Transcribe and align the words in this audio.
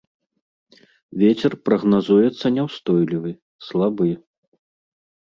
Вецер 1.23 1.51
прагназуецца 1.67 2.45
няўстойлівы, 2.55 3.31
слабы. 3.65 4.09